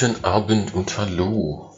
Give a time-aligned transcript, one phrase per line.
[0.00, 1.74] Guten Abend und Hallo.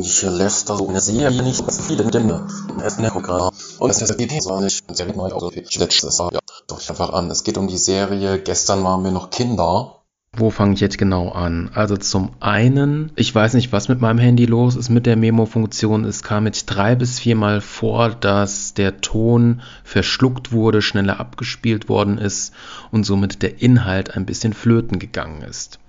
[0.00, 2.46] Ich lässt da so eine Serie nicht so viele Dinge.
[2.78, 3.50] Es ist ein Programm.
[3.80, 6.32] Und es ist eine Idee, war nicht sehr neu, ich letztes Jahr.
[6.32, 7.28] Ja, doch ich einfach an.
[7.32, 8.38] Es geht um die Serie.
[8.38, 10.02] Gestern waren wir noch Kinder.
[10.36, 11.72] Wo fange ich jetzt genau an?
[11.74, 16.04] Also zum einen, ich weiß nicht, was mit meinem Handy los ist mit der Memo-Funktion.
[16.04, 22.18] Es kam jetzt drei bis viermal vor, dass der Ton verschluckt wurde, schneller abgespielt worden
[22.18, 22.54] ist
[22.92, 25.80] und somit der Inhalt ein bisschen flöten gegangen ist.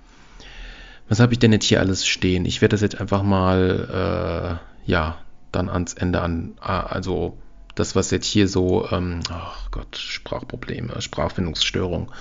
[1.13, 2.44] Was habe ich denn jetzt hier alles stehen?
[2.44, 5.20] Ich werde das jetzt einfach mal, äh, ja,
[5.52, 7.38] dann ans Ende an, also
[7.76, 12.12] das, was jetzt hier so, ähm, ach Gott, Sprachprobleme, Sprachfindungsstörung.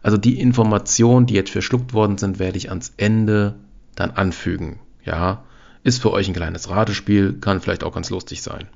[0.00, 3.56] Also die Informationen, die jetzt verschluckt worden sind, werde ich ans Ende
[3.96, 4.78] dann anfügen.
[5.04, 5.42] Ja,
[5.82, 8.68] ist für euch ein kleines Ratespiel, kann vielleicht auch ganz lustig sein.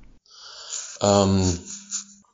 [1.00, 1.44] Ähm,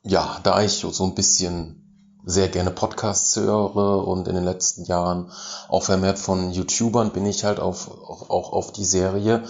[0.01, 1.80] ja, da ich so ein bisschen
[2.25, 5.31] sehr gerne Podcasts höre und in den letzten Jahren
[5.69, 9.43] auch vermehrt von YouTubern bin ich halt auf, auch, auch auf die Serie,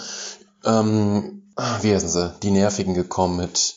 [0.63, 1.43] ähm,
[1.81, 3.75] wie heißen sie, die Nervigen gekommen mit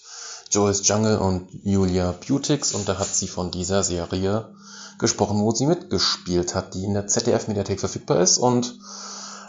[0.51, 4.55] Joyce Jungle und Julia Butix und da hat sie von dieser Serie
[4.99, 8.79] gesprochen, wo sie mitgespielt hat, die in der ZDF-Mediathek verfügbar ist und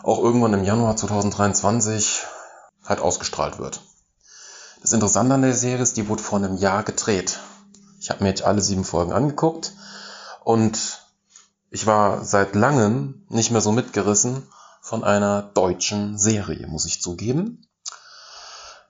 [0.04, 2.22] auch irgendwann im Januar 2023
[2.84, 3.82] halt ausgestrahlt wird.
[4.82, 7.40] Das Interessante an der Serie ist, die wurde vor einem Jahr gedreht.
[8.06, 9.74] Ich habe mir jetzt alle sieben Folgen angeguckt
[10.44, 11.02] und
[11.72, 14.44] ich war seit langem nicht mehr so mitgerissen
[14.80, 17.66] von einer deutschen Serie, muss ich zugeben.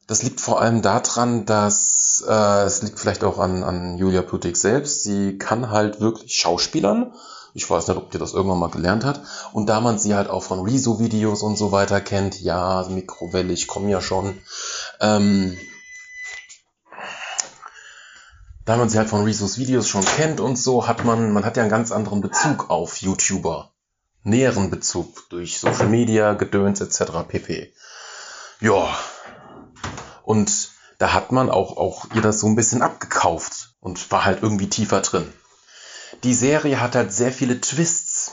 [0.05, 4.57] Das liegt vor allem daran, dass äh, es liegt vielleicht auch an, an Julia Putig
[4.57, 5.03] selbst.
[5.03, 7.13] Sie kann halt wirklich Schauspielern.
[7.53, 9.21] Ich weiß nicht, ob die das irgendwann mal gelernt hat.
[9.53, 13.67] Und da man sie halt auch von Rezo-Videos und so weiter kennt, ja, Mikrowelle, ich
[13.67, 14.37] komme ja schon.
[14.99, 15.57] Ähm,
[18.65, 21.55] da man sie halt von Rezos Videos schon kennt und so, hat man, man hat
[21.55, 23.71] ja einen ganz anderen Bezug auf YouTuber.
[24.23, 27.11] Näheren Bezug durch Social Media, Gedöns etc.
[27.27, 27.71] pp.
[28.59, 28.97] Ja,
[30.23, 34.41] und da hat man auch, auch ihr das so ein bisschen abgekauft und war halt
[34.41, 35.31] irgendwie tiefer drin.
[36.23, 38.31] Die Serie hat halt sehr viele Twists,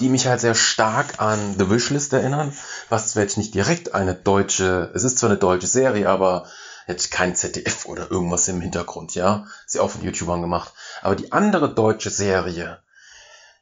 [0.00, 2.52] die mich halt sehr stark an The Wishlist erinnern,
[2.88, 6.46] was zwar jetzt nicht direkt eine deutsche, es ist zwar eine deutsche Serie, aber
[6.88, 9.46] jetzt kein ZDF oder irgendwas im Hintergrund, ja.
[9.66, 10.72] Ist ja auch von YouTubern gemacht.
[11.02, 12.82] Aber die andere deutsche Serie,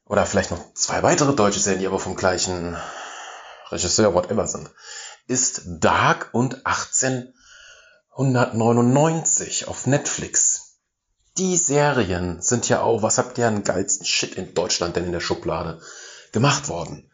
[0.07, 2.77] oder vielleicht noch zwei weitere deutsche Serien, die aber vom gleichen
[3.71, 4.71] Regisseur, whatever sind,
[5.27, 7.35] ist Dark und 18
[8.13, 10.79] 199 auf Netflix.
[11.37, 15.13] Die Serien sind ja auch, was habt ihr an geilsten Shit in Deutschland denn in
[15.13, 15.83] der Schublade
[16.33, 17.11] gemacht worden?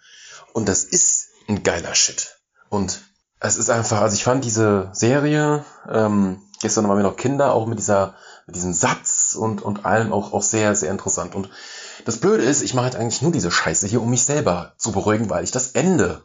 [0.53, 2.39] Und das ist ein geiler Shit.
[2.69, 3.01] Und
[3.43, 7.67] es ist einfach, also ich fand diese Serie, ähm, gestern waren wir noch Kinder, auch
[7.67, 8.15] mit dieser,
[8.47, 11.35] mit diesem Satz und, und allem auch, auch sehr, sehr interessant.
[11.35, 11.51] Und
[12.05, 14.93] das Blöde ist, ich mache halt eigentlich nur diese Scheiße hier, um mich selber zu
[14.93, 16.25] beruhigen, weil ich das Ende,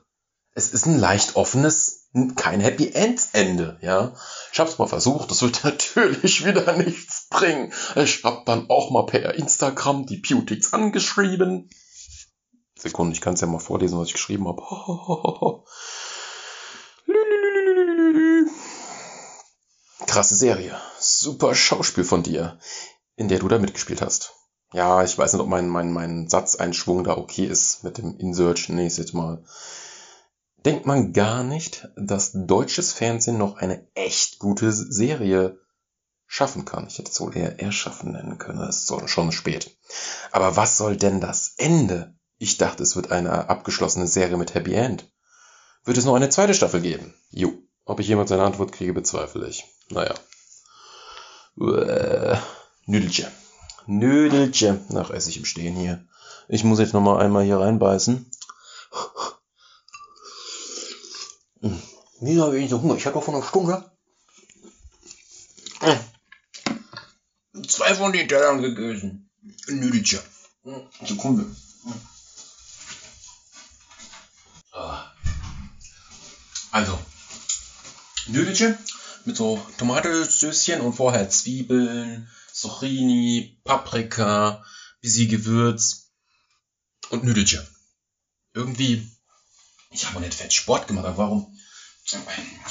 [0.54, 4.14] es ist ein leicht offenes kein Happy End Ende, ja.
[4.52, 7.74] Ich hab's mal versucht, das wird natürlich wieder nichts bringen.
[7.96, 11.70] Ich hab dann auch mal per Instagram die Beautix angeschrieben.
[12.76, 14.62] Sekunde, ich kann es ja mal vorlesen, was ich geschrieben habe.
[20.18, 20.76] Krasse Serie.
[21.00, 22.58] Super Schauspiel von dir,
[23.18, 24.34] in der du da mitgespielt hast.
[24.74, 28.68] Ja, ich weiß nicht, ob mein, mein, mein Satzeinschwung da okay ist mit dem Insearch.
[28.70, 29.44] Nächstes Mal
[30.66, 35.60] denkt man gar nicht, dass deutsches Fernsehen noch eine echt gute Serie
[36.26, 36.88] schaffen kann.
[36.88, 39.78] Ich hätte es wohl eher erschaffen nennen können, es ist schon spät.
[40.32, 42.16] Aber was soll denn das Ende?
[42.40, 45.14] Ich dachte, es wird eine abgeschlossene Serie mit Happy End.
[45.84, 47.14] Wird es noch eine zweite Staffel geben?
[47.30, 47.54] Jo.
[47.86, 49.77] Ob ich jemand seine Antwort kriege, bezweifle ich.
[49.90, 50.14] Naja.
[51.58, 52.38] Uäh.
[52.86, 53.32] Nüdelchen.
[53.86, 54.86] Nüdelchen.
[54.90, 56.06] Nach Essig im Stehen hier.
[56.48, 58.30] Ich muss jetzt nochmal einmal hier reinbeißen.
[62.20, 62.96] Wieso habe ich so Hunger?
[62.96, 63.84] Ich hatte doch vor einer Stunde
[67.68, 69.30] zwei von den Tellern gegessen.
[69.68, 70.20] Nüdelchen.
[71.06, 71.46] Sekunde.
[76.72, 77.00] Also,
[78.28, 78.78] Nüdelchen
[79.28, 84.64] mit so Tomatensößchen und vorher Zwiebeln, Zucchini, Paprika,
[85.02, 86.12] bisschen Gewürz
[87.10, 87.68] und Nüdelchen.
[88.54, 89.06] Irgendwie,
[89.92, 91.54] ich habe nicht fett Sport gemacht, aber warum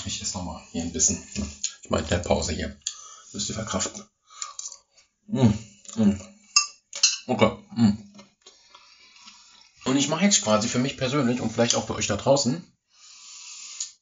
[0.07, 1.23] ich esse nochmal hier ein bisschen.
[1.83, 2.77] Ich meine, der Pause hier.
[3.33, 4.03] Müsst ihr verkraften.
[5.27, 5.53] Mm,
[5.97, 6.21] mm.
[7.27, 7.59] Okay.
[7.77, 7.99] Mm.
[9.85, 12.65] Und ich mache jetzt quasi für mich persönlich und vielleicht auch für euch da draußen,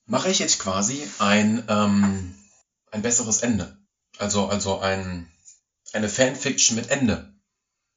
[0.06, 2.34] mache ich jetzt quasi ein, ähm,
[2.94, 3.76] ein besseres Ende.
[4.18, 5.28] Also, also ein,
[5.92, 7.34] eine Fanfiction mit Ende.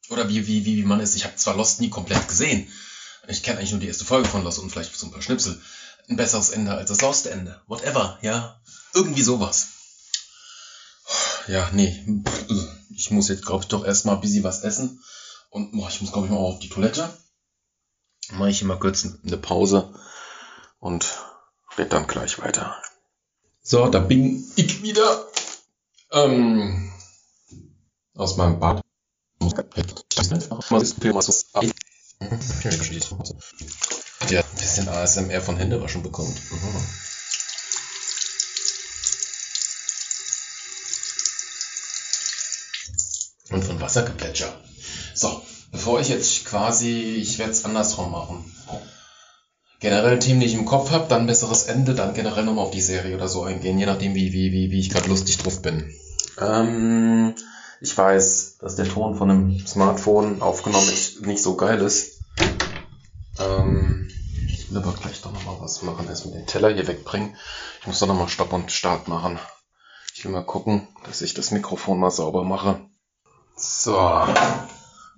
[0.10, 1.16] Oder wie, wie, wie, wie man es.
[1.16, 2.68] Ich habe zwar Lost nie komplett gesehen,
[3.28, 5.62] Ich kenne eigentlich nur die erste Folge von Lost und vielleicht so ein paar Schnipsel.
[6.10, 7.62] Ein besseres Ende als das Lost-Ende.
[7.68, 8.60] Whatever, ja.
[8.94, 9.68] Irgendwie sowas.
[11.48, 12.06] Ja, nee.
[12.90, 15.04] Ich muss jetzt, glaube ich, doch erstmal ein bisschen was essen.
[15.50, 17.16] Und boah, ich muss, glaube ich, mal auf die Toilette.
[18.32, 19.94] Mache ich hier mal kurz eine Pause
[20.80, 21.06] und
[21.78, 22.82] red dann gleich weiter.
[23.70, 25.28] So, da bin ich wieder.
[26.14, 26.90] Ähm,
[28.16, 28.82] aus meinem Bad.
[34.30, 36.34] Ja, ein bisschen ASMR von Händewaschen bekommt.
[36.50, 36.82] Mhm.
[43.50, 44.62] Und von Wassergeplätscher.
[45.14, 45.42] So,
[45.74, 48.50] bevor ich jetzt quasi, ich werde es andersrum machen.
[49.80, 52.82] Generell Themen, die ich im Kopf habe, dann besseres Ende, dann generell nochmal auf die
[52.82, 55.94] Serie oder so eingehen, je nachdem, wie, wie, wie, wie ich gerade lustig drauf bin.
[56.40, 57.36] Ähm,
[57.80, 60.92] ich weiß, dass der Ton von einem Smartphone aufgenommen
[61.22, 62.22] nicht so geil ist.
[63.40, 64.10] Ähm,
[64.48, 67.36] ich will aber gleich doch nochmal was machen, erstmal den Teller hier wegbringen.
[67.82, 69.40] Ich muss doch nochmal Stopp und Start machen.
[70.16, 72.82] Ich will mal gucken, dass ich das Mikrofon mal sauber mache.
[73.56, 73.96] So,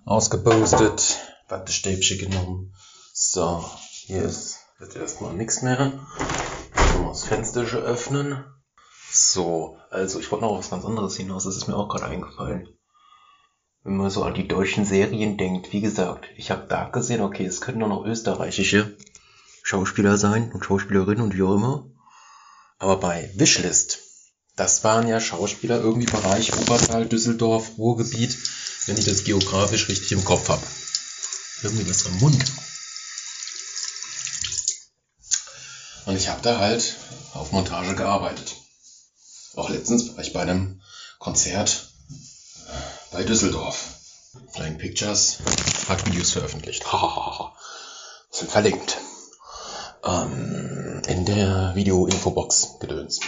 [0.05, 1.17] ausgeboostet,
[1.47, 2.73] Wattestäbchen genommen.
[3.13, 3.63] So,
[4.09, 5.99] hier ist jetzt erstmal nichts mehr.
[7.03, 8.43] Muss das Fenster öffnen.
[9.11, 12.67] So, also ich wollte noch was ganz anderes hinaus, das ist mir auch gerade eingefallen.
[13.83, 17.45] Wenn man so an die deutschen Serien denkt, wie gesagt, ich habe Dark gesehen, okay,
[17.45, 18.97] es könnten auch noch österreichische
[19.61, 21.91] Schauspieler sein und Schauspielerinnen und wie auch immer.
[22.79, 23.99] Aber bei Wishlist,
[24.55, 28.35] das waren ja Schauspieler irgendwie Bereich Obertal, Düsseldorf, Ruhrgebiet,
[28.87, 30.65] wenn ich das geografisch richtig im Kopf habe.
[31.61, 32.43] Irgendwie was am Mund.
[36.05, 36.95] Und ich habe da halt
[37.33, 38.55] auf Montage gearbeitet.
[39.55, 40.81] Auch letztens war ich bei einem
[41.19, 41.89] Konzert
[43.11, 43.95] bei Düsseldorf.
[44.53, 45.39] Flying Pictures
[45.87, 46.85] hat Videos veröffentlicht.
[48.31, 48.97] Sind verlinkt.
[50.03, 53.19] Ähm, in der Video-Infobox gedöns.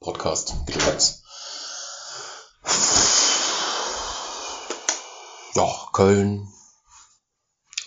[0.00, 1.22] Podcast gedöns.
[5.54, 6.48] Ja, Köln.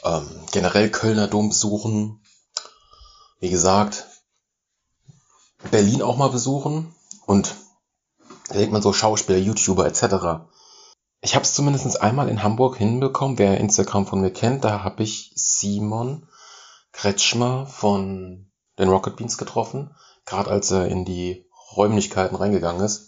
[0.04, 2.26] Ähm, generell Kölner Dom besuchen.
[3.40, 4.06] Wie gesagt,
[5.72, 6.94] Berlin auch mal besuchen.
[7.26, 7.56] Und
[8.50, 10.46] da denkt man so Schauspieler, YouTuber etc.
[11.22, 13.38] Ich habe es zumindest einmal in Hamburg hinbekommen.
[13.38, 16.28] Wer Instagram von mir kennt, da habe ich Simon
[16.92, 19.96] Kretschmer von den Rocket Beans getroffen.
[20.26, 21.46] Gerade als er in die
[21.76, 23.08] Räumlichkeiten reingegangen ist,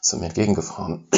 [0.00, 1.08] ist er mir entgegengefahren.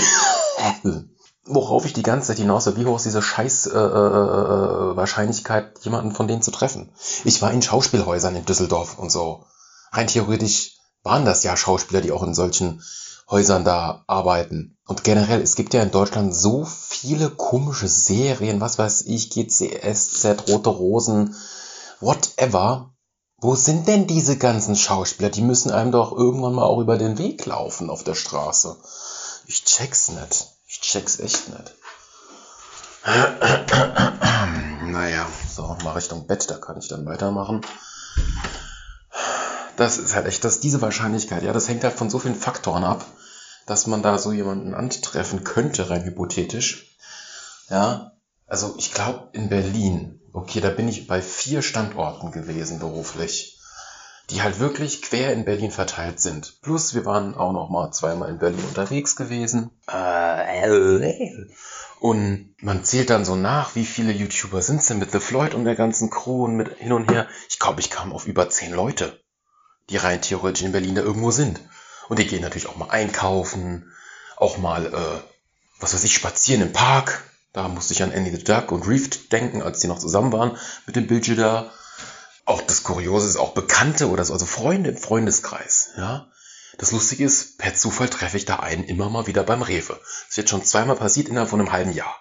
[1.44, 5.78] Worauf ich die ganze Zeit hinaus wie hoch ist diese scheiß äh, äh, äh, Wahrscheinlichkeit,
[5.80, 6.92] jemanden von denen zu treffen.
[7.24, 9.44] Ich war in Schauspielhäusern in Düsseldorf und so.
[9.92, 12.82] Rein theoretisch waren das ja Schauspieler, die auch in solchen
[13.30, 14.76] Häusern da arbeiten.
[14.86, 20.48] Und generell, es gibt ja in Deutschland so viele komische Serien, was weiß ich, GCSZ,
[20.48, 21.34] Rote Rosen,
[22.00, 22.94] whatever.
[23.40, 25.30] Wo sind denn diese ganzen Schauspieler?
[25.30, 28.76] Die müssen einem doch irgendwann mal auch über den Weg laufen auf der Straße.
[29.46, 30.48] Ich check's nicht.
[30.66, 31.74] Ich check's echt nicht.
[34.90, 37.62] naja, so, mal Richtung Bett, da kann ich dann weitermachen
[39.78, 42.82] das ist halt echt, dass diese Wahrscheinlichkeit, ja, das hängt halt von so vielen Faktoren
[42.82, 43.06] ab,
[43.64, 46.96] dass man da so jemanden antreffen könnte, rein hypothetisch.
[47.70, 48.12] Ja,
[48.46, 53.60] also ich glaube in Berlin, okay, da bin ich bei vier Standorten gewesen beruflich,
[54.30, 56.60] die halt wirklich quer in Berlin verteilt sind.
[56.60, 59.70] Plus wir waren auch noch mal zweimal in Berlin unterwegs gewesen.
[62.00, 65.54] Und man zählt dann so nach, wie viele YouTuber sind es denn mit The Floyd
[65.54, 67.28] und der ganzen Crew und mit hin und her.
[67.48, 69.20] Ich glaube, ich kam auf über zehn Leute
[69.90, 71.60] die rein theoretisch in Berlin da irgendwo sind.
[72.08, 73.92] Und die gehen natürlich auch mal einkaufen,
[74.36, 75.30] auch mal, äh,
[75.80, 77.24] was weiß ich, spazieren im Park.
[77.52, 80.56] Da musste ich an Andy the Duck und Reef denken, als die noch zusammen waren
[80.86, 81.72] mit dem Bildschirm da.
[82.44, 86.30] Auch das Kuriose ist auch Bekannte oder so, also Freunde im Freundeskreis, ja.
[86.78, 89.98] Das Lustige ist, per Zufall treffe ich da einen immer mal wieder beim Rewe.
[90.00, 92.16] Das ist jetzt schon zweimal passiert innerhalb von einem halben Jahr.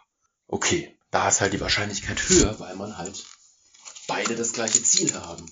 [0.47, 3.23] Okay, da ist halt die Wahrscheinlichkeit höher, weil man halt
[4.07, 5.45] beide das gleiche Ziel haben.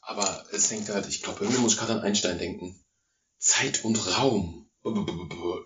[0.00, 2.82] Aber es hängt halt, ich glaube, irgendwie muss ich gerade an Einstein denken.
[3.38, 4.70] Zeit und Raum.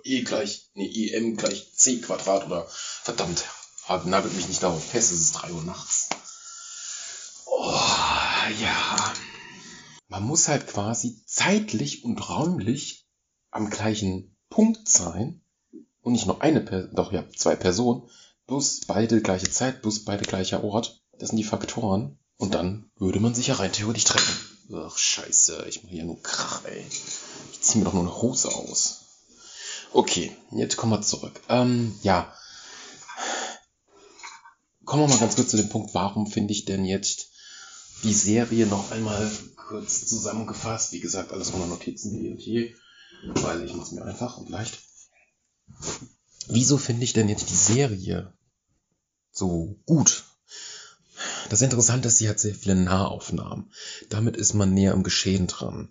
[0.05, 3.45] E gleich, nee, EM gleich C Quadrat oder verdammt,
[4.07, 6.09] nagelt mich nicht darauf fest, es ist drei Uhr nachts.
[7.47, 7.71] Oh,
[8.61, 9.14] ja.
[10.09, 13.07] Man muss halt quasi zeitlich und räumlich
[13.50, 15.43] am gleichen Punkt sein
[16.00, 18.09] und nicht nur eine Person, doch ja, zwei Personen,
[18.47, 21.03] plus beide gleiche Zeit, plus beide gleicher Ort.
[21.19, 22.19] Das sind die Faktoren.
[22.37, 24.55] Und dann würde man sich ja rein theoretisch treffen.
[24.75, 26.85] Ach, scheiße, ich mache ja nur Krach, ey.
[27.53, 29.00] Ich ziehe mir doch nur eine Hose aus.
[29.93, 31.41] Okay, jetzt kommen wir zurück.
[31.49, 32.35] Ähm, ja.
[34.85, 37.29] Kommen wir mal ganz kurz zu dem Punkt, warum finde ich denn jetzt
[38.03, 40.93] die Serie noch einmal kurz zusammengefasst.
[40.93, 42.75] Wie gesagt, alles ohne Notizen wie und je,
[43.25, 44.79] weil ich mache es mir einfach und leicht.
[46.49, 48.33] Wieso finde ich denn jetzt die Serie
[49.31, 50.24] so gut?
[51.51, 53.71] Das Interessante ist, sie hat sehr viele Nahaufnahmen.
[54.09, 55.91] Damit ist man näher am Geschehen dran.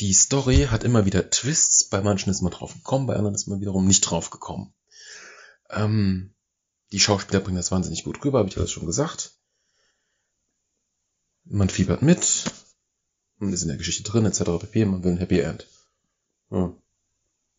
[0.00, 1.84] Die Story hat immer wieder Twists.
[1.84, 4.72] Bei manchen ist man drauf gekommen, bei anderen ist man wiederum nicht drauf gekommen.
[5.70, 6.34] Ähm,
[6.92, 9.32] die Schauspieler bringen das wahnsinnig gut rüber, habe ich das schon gesagt.
[11.44, 12.44] Man fiebert mit,
[13.38, 14.42] man ist in der Geschichte drin, etc.
[14.60, 14.84] pp.
[14.84, 15.66] Man will ein Happy End.
[16.50, 16.76] Hm.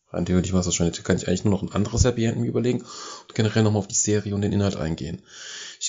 [0.10, 2.48] Rein theoretisch war es wahrscheinlich, kann ich eigentlich nur noch ein anderes Happy End mir
[2.48, 5.24] überlegen und generell nochmal auf die Serie und den Inhalt eingehen.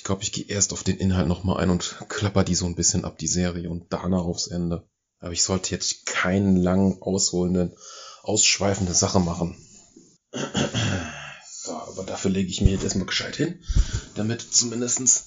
[0.05, 2.75] Ich glaube, ich gehe erst auf den Inhalt nochmal ein und klapper die so ein
[2.75, 4.87] bisschen ab, die Serie, und danach aufs Ende.
[5.19, 7.75] Aber ich sollte jetzt keinen langen, ausholenden,
[8.23, 9.57] ausschweifende Sache machen.
[11.51, 13.65] So, aber dafür lege ich mir jetzt erstmal gescheit hin,
[14.15, 15.25] damit zumindest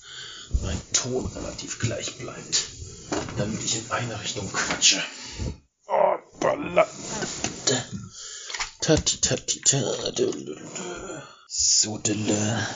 [0.62, 2.66] mein Ton relativ gleich bleibt.
[3.36, 5.02] Damit ich in eine Richtung quatsche.
[5.88, 6.88] Oh, balla.
[11.48, 12.68] So, dille.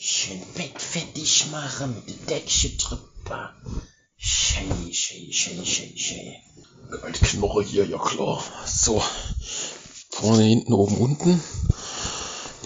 [0.00, 3.52] Schön Bett fertig machen mit der Deckchen drüber.
[4.16, 4.62] Schei,
[4.92, 6.40] schei, schei, schei, schei.
[7.02, 8.40] Alte Knoche hier, ja klar.
[8.64, 9.02] So.
[10.10, 11.42] Vorne, hinten, oben, unten.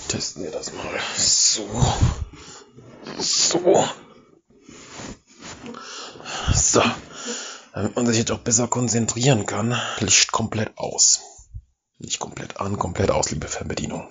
[0.08, 1.00] Testen wir das mal.
[1.16, 1.66] So.
[3.18, 3.88] So.
[6.52, 6.82] So.
[7.72, 9.80] Damit man sich jetzt auch besser konzentrieren kann.
[10.00, 11.20] Licht komplett aus.
[11.98, 14.06] Nicht komplett an, komplett aus, liebe Fernbedienung.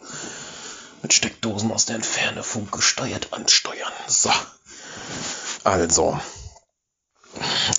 [1.01, 3.91] Mit Steckdosen aus der Entferne funkgesteuert ansteuern.
[4.07, 4.31] So.
[5.63, 6.19] Also.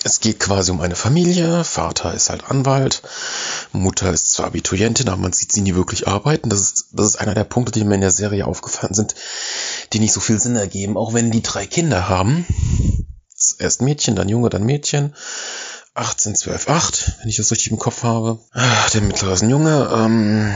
[0.05, 1.64] Es geht quasi um eine Familie.
[1.64, 3.02] Vater ist halt Anwalt.
[3.73, 6.49] Mutter ist zwar Abiturientin, aber man sieht sie nie wirklich arbeiten.
[6.49, 9.14] Das ist, das ist einer der Punkte, die mir in der Serie aufgefallen sind,
[9.93, 12.47] die nicht so viel Sinn ergeben, auch wenn die drei Kinder haben.
[13.59, 15.14] Erst Mädchen, dann Junge, dann Mädchen.
[15.95, 18.38] 18, 12, 8, wenn ich das richtig im Kopf habe.
[18.52, 19.91] Ach, der mittlere ist ein Junge.
[19.93, 20.55] Ähm,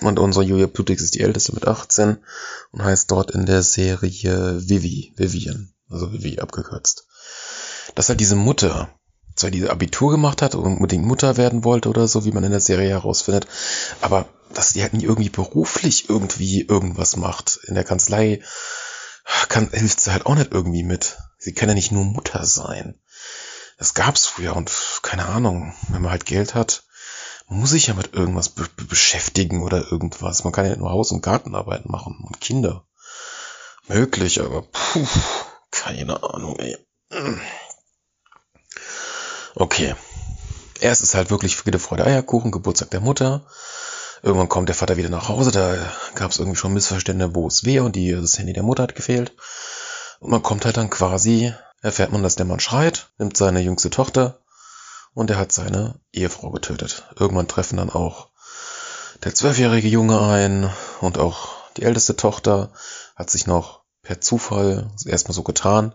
[0.00, 2.18] und unsere Julia Plutix ist die älteste mit 18
[2.72, 7.06] und heißt dort in der Serie Vivi, Vivian, also Vivi abgekürzt.
[7.94, 8.90] Dass halt diese Mutter,
[9.34, 12.50] zwar diese Abitur gemacht hat und unbedingt Mutter werden wollte oder so, wie man in
[12.50, 13.46] der Serie herausfindet,
[14.00, 17.58] aber dass die halt nie irgendwie beruflich irgendwie irgendwas macht.
[17.64, 18.42] In der Kanzlei
[19.48, 21.18] kann, hilft sie halt auch nicht irgendwie mit.
[21.38, 22.98] Sie kann ja nicht nur Mutter sein.
[23.78, 24.72] Das gab's früher und
[25.02, 26.84] keine Ahnung, wenn man halt Geld hat,
[27.48, 30.44] muss sich ja mit irgendwas be beschäftigen oder irgendwas.
[30.44, 32.84] Man kann ja nur Haus- und Gartenarbeit machen und Kinder.
[33.88, 35.06] Möglich, aber puh,
[35.70, 36.76] keine Ahnung, ey.
[39.54, 39.94] Okay.
[40.80, 43.46] Erst ist halt wirklich Friede, Freude, Eierkuchen, Geburtstag der Mutter.
[44.22, 45.76] Irgendwann kommt der Vater wieder nach Hause, da
[46.14, 48.94] gab es irgendwie schon Missverständnisse, wo es wer und die, das Handy der Mutter hat
[48.94, 49.36] gefehlt.
[50.20, 53.90] Und man kommt halt dann quasi, erfährt man, dass der Mann schreit, nimmt seine jüngste
[53.90, 54.40] Tochter
[55.16, 57.04] und er hat seine Ehefrau getötet.
[57.18, 58.28] Irgendwann treffen dann auch
[59.24, 60.70] der zwölfjährige Junge ein
[61.00, 62.70] und auch die älteste Tochter
[63.16, 65.94] hat sich noch per Zufall erstmal so getan,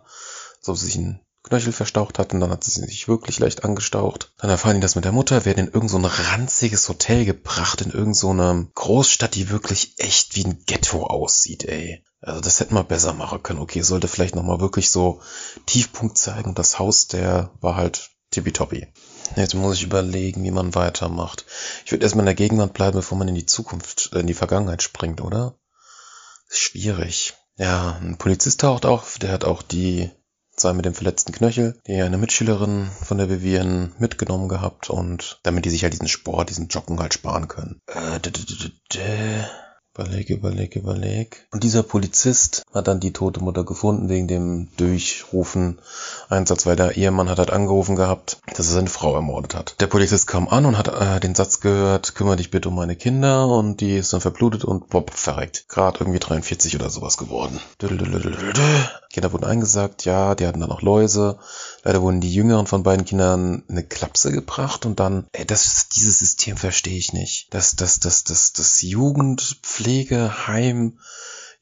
[0.60, 4.34] so sich ein Knöchel verstaucht hat und dann hat sie sich wirklich leicht angestaucht.
[4.40, 7.92] Dann erfahren die das mit der Mutter, werden in irgendein so ranziges Hotel gebracht, in
[7.92, 12.04] irgendeine so Großstadt, die wirklich echt wie ein Ghetto aussieht, ey.
[12.22, 13.60] Also das hätten wir besser machen können.
[13.60, 15.22] Okay, sollte vielleicht nochmal wirklich so
[15.68, 16.56] Tiefpunkt zeigen.
[16.56, 18.88] Das Haus, der war halt tippitoppi.
[19.36, 21.46] Jetzt muss ich überlegen, wie man weitermacht.
[21.86, 24.82] Ich würde erstmal in der Gegenwart bleiben, bevor man in die Zukunft, in die Vergangenheit
[24.82, 25.56] springt, oder?
[26.52, 27.34] ist schwierig.
[27.58, 30.10] Ja, ein Polizist taucht auf, der hat auch die
[30.56, 35.66] zwei mit dem verletzten Knöchel, die eine Mitschülerin von der Vivian mitgenommen gehabt und damit
[35.66, 37.82] die sich halt diesen Sport, diesen Joggen halt sparen können.
[37.88, 38.20] Äh,
[39.94, 41.48] Überleg, überleg, überleg.
[41.52, 45.80] Und dieser Polizist hat dann die tote Mutter gefunden wegen dem Durchrufen
[46.30, 49.76] Einsatz, weil der Ehemann hat halt angerufen gehabt, dass er seine Frau ermordet hat.
[49.82, 52.96] Der Polizist kam an und hat äh, den Satz gehört, kümmere dich bitte um meine
[52.96, 55.66] Kinder und die ist dann verblutet und bob, verreckt.
[55.68, 57.60] Gerade irgendwie 43 oder sowas geworden.
[59.12, 61.38] Kinder wurden eingesagt, ja, die hatten dann auch Läuse.
[61.84, 66.20] Leider wurden die Jüngeren von beiden Kindern eine Klapse gebracht und dann, ey, das, dieses
[66.20, 67.48] System verstehe ich nicht.
[67.50, 68.82] Das, das, das, das, das
[69.82, 71.00] Jugendpflegeheim,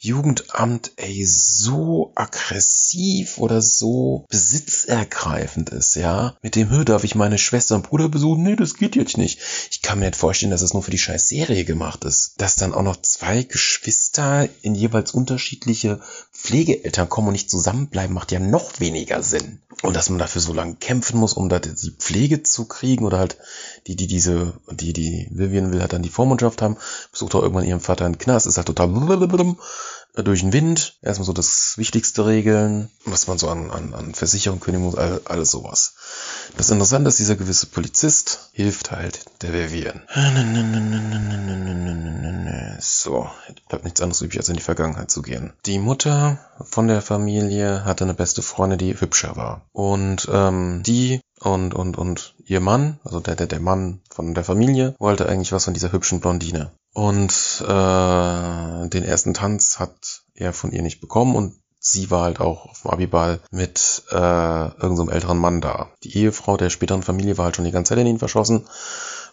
[0.01, 6.38] Jugendamt, ey, so aggressiv oder so besitzergreifend ist, ja.
[6.41, 8.43] Mit dem Hö darf ich meine Schwester und Bruder besuchen?
[8.43, 9.39] Nee, das geht jetzt nicht.
[9.71, 12.35] Ich kann mir nicht vorstellen, dass das nur für die scheiß Serie gemacht ist.
[12.38, 15.99] Dass dann auch noch zwei Geschwister in jeweils unterschiedliche
[16.41, 19.60] Pflegeeltern kommen und nicht zusammenbleiben, macht ja noch weniger Sinn.
[19.81, 23.19] Und dass man dafür so lange kämpfen muss, um da die Pflege zu kriegen oder
[23.19, 23.38] halt
[23.88, 26.77] die, die diese, die, die Vivian will halt dann die Vormundschaft haben,
[27.12, 28.89] besucht auch irgendwann ihren Vater in den Knast, ist halt total
[30.15, 34.60] durch den Wind, erstmal so das Wichtigste regeln, was man so an, an, an Versicherung
[34.60, 35.93] kündigen muss, all, alles sowas.
[36.57, 40.01] Das Interessante ist, dieser gewisse Polizist hilft halt der Vivian.
[42.79, 43.29] So,
[43.67, 45.53] bleibt nichts anderes übrig, als in die Vergangenheit zu gehen.
[45.65, 49.61] Die Mutter von der Familie hatte eine beste Freundin, die hübscher war.
[49.71, 54.43] Und ähm, die und, und, und ihr Mann, also der, der, der Mann von der
[54.43, 56.71] Familie, wollte eigentlich was von dieser hübschen Blondine.
[56.93, 62.39] Und äh, den ersten Tanz hat er von ihr nicht bekommen und sie war halt
[62.39, 65.89] auch auf dem Abiball mit äh, irgendeinem älteren Mann da.
[66.03, 68.67] Die Ehefrau der späteren Familie war halt schon die ganze Zeit in ihn verschossen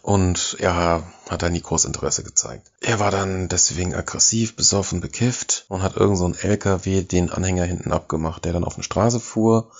[0.02, 2.70] und er hat da nie groß Interesse gezeigt.
[2.80, 7.90] Er war dann deswegen aggressiv, besoffen, bekifft und hat irgend so LKW den Anhänger hinten
[7.90, 9.72] abgemacht, der dann auf eine Straße fuhr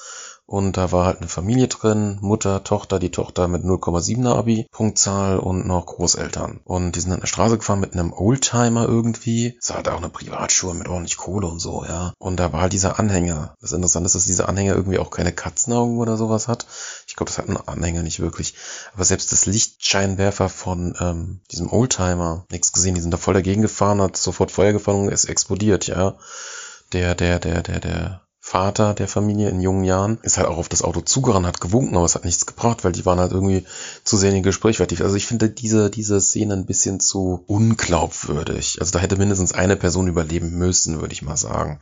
[0.47, 5.41] und da war halt eine Familie drin, Mutter, Tochter, die Tochter mit 0,7er Abi, Punktzahl
[5.41, 6.61] und noch Großeltern.
[6.63, 9.57] Und die sind an der Straße gefahren mit einem Oldtimer irgendwie.
[9.61, 12.13] Es war halt auch eine Privatschuhe mit ordentlich Kohle und so, ja.
[12.19, 13.57] Und da war halt dieser Anhänger.
[13.61, 16.67] Das Interessante ist, dass dieser Anhänger irgendwie auch keine Katzenaugen oder sowas hat.
[17.09, 18.55] Ich glaube, das hat ein Anhänger nicht wirklich.
[18.95, 23.63] Aber selbst das Lichtscheinwerfer von ähm, diesem Oldtimer, nichts gesehen, die sind da voll dagegen
[23.63, 26.15] gefahren, hat sofort Feuer gefangen ist explodiert, ja.
[26.93, 30.69] Der, der, der, der, der Vater der Familie in jungen Jahren, ist halt auch auf
[30.69, 33.67] das Auto zugerannt, hat gewunken, aber es hat nichts gebracht, weil die waren halt irgendwie
[34.05, 35.03] zu sehr in den Gespräch fertig.
[35.03, 38.77] Also ich finde diese, diese Szene ein bisschen zu unglaubwürdig.
[38.79, 41.81] Also da hätte mindestens eine Person überleben müssen, würde ich mal sagen.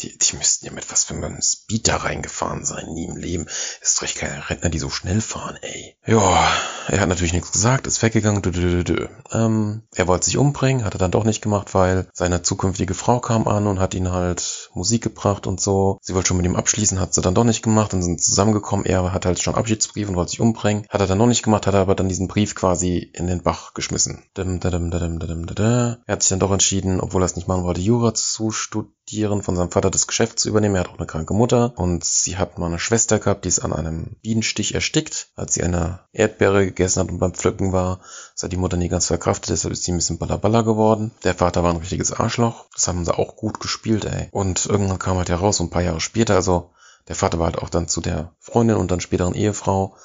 [0.00, 3.46] Die, die müssten ja mit was für einem Speed da reingefahren sein, nie im Leben.
[3.80, 5.96] Ist doch keine Rentner, die so schnell fahren, ey.
[6.04, 6.52] Ja,
[6.88, 8.42] er hat natürlich nichts gesagt, ist weggegangen.
[8.42, 9.06] Dö, dö, dö.
[9.30, 13.20] Ähm, er wollte sich umbringen, hat er dann doch nicht gemacht, weil seine zukünftige Frau
[13.20, 15.98] kam an und hat ihn halt Musik gebracht und so.
[16.02, 18.86] Sie wollte schon mit ihm abschließen, hat sie dann doch nicht gemacht, dann sind zusammengekommen.
[18.86, 20.86] Er hat halt schon Abschiedsbrief und wollte sich umbringen.
[20.88, 23.42] Hat er dann noch nicht gemacht, hat er aber dann diesen Brief quasi in den
[23.42, 24.24] Bach geschmissen.
[24.36, 29.03] Er hat sich dann doch entschieden, obwohl er es nicht machen wollte, Jura zu studieren,
[29.42, 30.74] von seinem Vater das Geschäft zu übernehmen.
[30.74, 33.60] Er hat auch eine kranke Mutter und sie hat mal eine Schwester gehabt, die ist
[33.60, 38.00] an einem Bienenstich erstickt, als sie eine Erdbeere gegessen hat und beim Pflücken war.
[38.34, 41.12] Das hat die Mutter nie ganz verkraftet, deshalb ist sie ein bisschen ballerballer geworden.
[41.22, 42.66] Der Vater war ein richtiges Arschloch.
[42.72, 44.28] Das haben sie auch gut gespielt, ey.
[44.32, 46.70] Und irgendwann kam halt heraus, so ein paar Jahre später, also
[47.08, 49.96] der Vater war halt auch dann zu der Freundin und dann späteren Ehefrau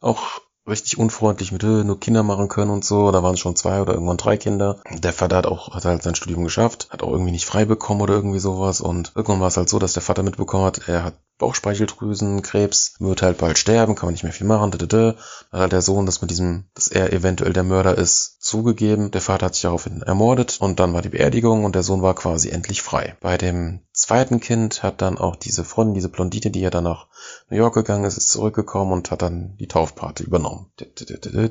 [0.00, 3.10] auch richtig unfreundlich mit nur Kinder machen können und so.
[3.10, 4.78] Da waren schon zwei oder irgendwann drei Kinder.
[4.90, 8.00] Der Vater hat auch hat halt sein Studium geschafft, hat auch irgendwie nicht frei bekommen
[8.00, 8.80] oder irgendwie sowas.
[8.80, 13.22] Und irgendwann war es halt so, dass der Vater mitbekommen hat, er hat Bauchspeicheldrüsenkrebs, wird
[13.22, 14.70] halt bald sterben, kann man nicht mehr viel machen.
[14.70, 15.14] Dann
[15.52, 19.10] hat der Sohn, dass mit diesem, dass er eventuell der Mörder ist, zugegeben.
[19.10, 22.14] Der Vater hat sich daraufhin ermordet und dann war die Beerdigung und der Sohn war
[22.14, 23.16] quasi endlich frei.
[23.20, 27.06] Bei dem zweiten Kind hat dann auch diese Freundin, diese Blondine, die ja dann nach
[27.50, 30.70] New York gegangen ist, ist zurückgekommen und hat dann die Taufparty übernommen.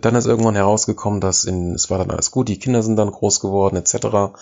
[0.02, 3.12] Dann ist irgendwann herausgekommen, dass in, es war dann alles gut, die Kinder sind dann
[3.12, 4.36] groß geworden, etc.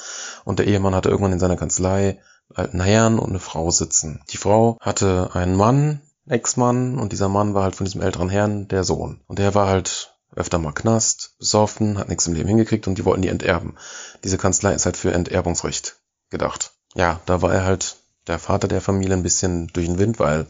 [0.46, 2.20] Und der Ehemann hatte irgendwann in seiner Kanzlei
[2.54, 4.22] alten Herrn und eine Frau sitzen.
[4.30, 8.68] Die Frau hatte einen Mann, Ex-Mann, und dieser Mann war halt von diesem älteren Herrn
[8.68, 9.22] der Sohn.
[9.28, 13.06] Und der war halt öfter mal Knast, besoffen, hat nichts im Leben hingekriegt und die
[13.06, 13.76] wollten die enterben.
[14.24, 15.98] Diese Kanzlei ist halt für Enterbungsrecht
[16.30, 16.72] gedacht.
[16.96, 20.48] Ja, da war er halt der Vater der Familie ein bisschen durch den Wind, weil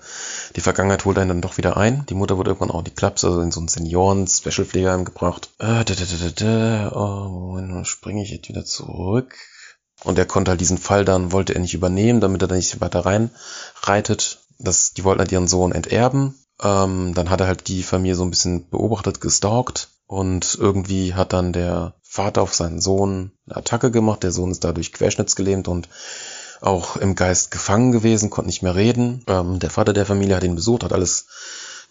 [0.56, 2.06] die Vergangenheit holt einen dann doch wieder ein.
[2.08, 5.50] Die Mutter wurde irgendwann auch in die Klaps, also in so einen Senioren-Special-Pflegeheim gebracht.
[5.58, 6.92] Äh, da, da, da, da, da.
[6.96, 9.36] Oh, Moment, springe ich jetzt wieder zurück.
[10.04, 12.82] Und er konnte halt diesen Fall dann, wollte er nicht übernehmen, damit er da nicht
[12.82, 14.40] weiter reinreitet.
[14.60, 16.36] Das, die wollten halt ihren Sohn enterben.
[16.62, 19.90] Ähm, dann hat er halt die Familie so ein bisschen beobachtet, gestalkt.
[20.08, 24.24] Und irgendwie hat dann der Vater auf seinen Sohn eine Attacke gemacht.
[24.24, 25.90] Der Sohn ist dadurch querschnittsgelähmt und
[26.62, 29.24] auch im Geist gefangen gewesen, konnte nicht mehr reden.
[29.28, 31.28] Ähm, der Vater der Familie hat ihn besucht, hat alles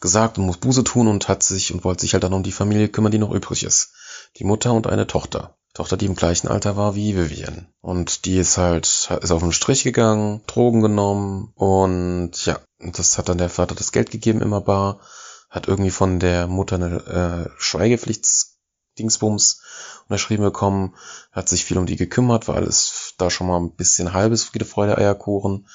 [0.00, 2.52] gesagt und muss Buße tun und hat sich und wollte sich halt dann um die
[2.52, 3.92] Familie kümmern, die noch übrig ist.
[4.36, 5.56] Die Mutter und eine Tochter.
[5.74, 7.66] Tochter, die im gleichen Alter war wie Vivian.
[7.80, 13.30] Und die ist halt, ist auf den Strich gegangen, Drogen genommen und ja, das hat
[13.30, 15.00] dann der Vater das Geld gegeben immer bar,
[15.48, 19.62] hat irgendwie von der Mutter eine äh, Schweigepflichtsdingsbums
[20.08, 20.94] unterschrieben bekommen,
[21.30, 24.66] hat sich viel um die gekümmert, weil es da schon mal ein bisschen halbes Friede,
[24.66, 25.66] Freude, Eierkuchen.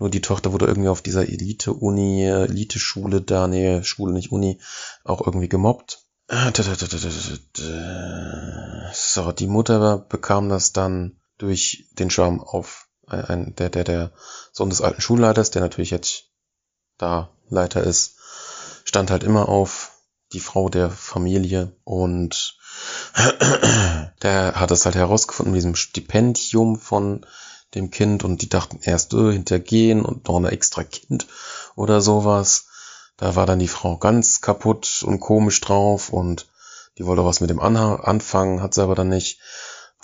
[0.00, 4.60] Nur die Tochter wurde irgendwie auf dieser Elite-Uni, Elite-Schule da, nee, Schule nicht Uni,
[5.04, 6.03] auch irgendwie gemobbt
[8.92, 14.12] so, die Mutter bekam das dann durch den Charme auf ein, der, der, der
[14.52, 16.30] Sohn des alten Schulleiters, der natürlich jetzt
[16.96, 18.16] da Leiter ist,
[18.84, 19.92] stand halt immer auf
[20.32, 22.56] die Frau der Familie und
[24.22, 27.26] der hat es halt herausgefunden mit diesem Stipendium von
[27.74, 31.26] dem Kind und die dachten erst äh, hintergehen und noch ein extra Kind
[31.76, 32.66] oder sowas.
[33.16, 36.48] Da war dann die Frau ganz kaputt und komisch drauf und
[36.98, 39.40] die wollte was mit dem anfangen, hat sie aber dann nicht.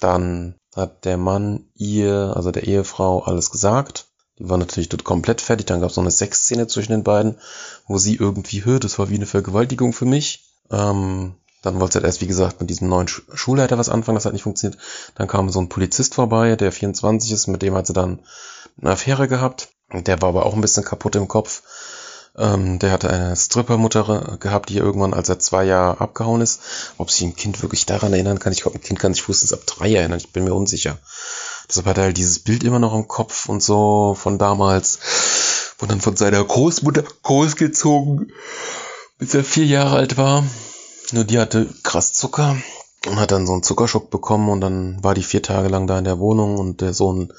[0.01, 4.07] Dann hat der Mann ihr, also der Ehefrau, alles gesagt.
[4.39, 5.67] Die war natürlich dort komplett fertig.
[5.67, 7.39] Dann gab es noch eine Sexszene zwischen den beiden,
[7.87, 10.51] wo sie irgendwie hört, das war wie eine Vergewaltigung für mich.
[10.71, 14.25] Ähm, dann wollte sie halt erst, wie gesagt, mit diesem neuen Schulleiter was anfangen, das
[14.25, 14.81] hat nicht funktioniert.
[15.15, 18.21] Dann kam so ein Polizist vorbei, der 24 ist, mit dem hat sie dann
[18.81, 19.69] eine Affäre gehabt.
[19.93, 21.63] Der war aber auch ein bisschen kaputt im Kopf.
[22.37, 26.61] Ähm, der hatte eine Strippermutter gehabt, die irgendwann, als er zwei Jahre abgehauen ist.
[26.97, 29.53] Ob sich ein Kind wirklich daran erinnern kann, ich glaube, ein Kind kann sich frühestens
[29.53, 30.99] ab drei erinnern, ich bin mir unsicher.
[31.69, 34.99] Deshalb hat er halt dieses Bild immer noch im Kopf und so von damals.
[35.81, 38.33] Und dann von seiner Großmutter großgezogen,
[39.19, 40.45] bis er vier Jahre alt war.
[41.13, 42.57] Nur die hatte krass Zucker
[43.07, 45.99] und hat dann so einen Zuckerschock bekommen und dann war die vier Tage lang da
[45.99, 47.33] in der Wohnung und der Sohn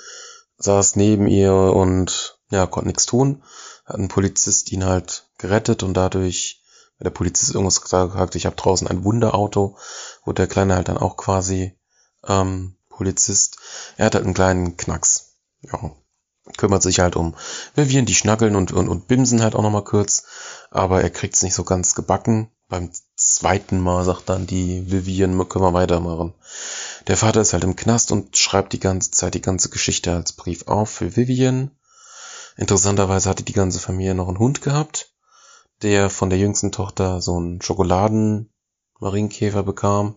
[0.57, 3.43] saß neben ihr und ja, konnte nichts tun.
[3.91, 6.61] Hat ein Polizist ihn halt gerettet und dadurch,
[6.97, 9.77] weil der Polizist irgendwas gesagt hat, ich habe draußen ein Wunderauto,
[10.23, 11.77] wurde der Kleine halt dann auch quasi
[12.25, 13.57] ähm, Polizist.
[13.97, 15.35] Er hat halt einen kleinen Knacks.
[15.61, 15.91] Ja.
[16.55, 17.35] Kümmert sich halt um
[17.75, 20.23] Vivian, die schnackeln und, und, und bimsen halt auch nochmal kurz.
[20.69, 22.49] Aber er kriegt's nicht so ganz gebacken.
[22.69, 26.33] Beim zweiten Mal sagt dann die Vivian, können wir weitermachen.
[27.07, 30.31] Der Vater ist halt im Knast und schreibt die ganze Zeit die ganze Geschichte als
[30.31, 31.71] Brief auf für Vivian.
[32.57, 35.13] Interessanterweise hatte die ganze Familie noch einen Hund gehabt,
[35.81, 40.15] der von der jüngsten Tochter so einen Schokoladen-Marienkäfer bekam